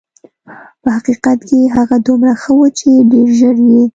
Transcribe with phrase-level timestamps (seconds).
[0.81, 3.81] په حقیقت کې هغه دومره ښه وه چې ډېر ژر یې.